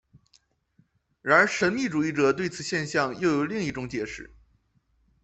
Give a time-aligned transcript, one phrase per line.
[1.21, 4.33] 然而神秘主义者对此现象又有另一种解释。